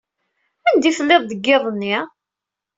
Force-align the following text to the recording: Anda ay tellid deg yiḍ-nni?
Anda 0.69 0.87
ay 0.89 0.95
tellid 0.97 1.21
deg 1.27 1.45
yiḍ-nni? 1.45 1.97